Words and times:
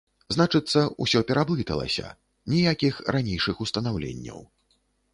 Значыцца, 0.35 0.81
усё 1.05 1.21
пераблыталася, 1.33 2.07
ніякіх 2.55 2.93
ранейшых 3.17 3.65
устанаўленняў. 3.67 4.47